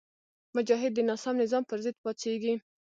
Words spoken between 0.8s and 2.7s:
د ناسم نظام پر ضد پاڅېږي.